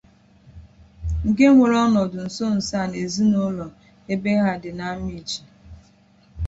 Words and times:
nke 1.27 1.45
weere 1.57 1.75
ọnọdụ 1.85 2.17
nso-nso 2.27 2.73
a 2.83 2.85
n'ezinụlọ 2.91 3.65
be 4.21 4.31
ya 4.41 4.53
dị 4.61 4.71
n'Amichi 4.77 5.39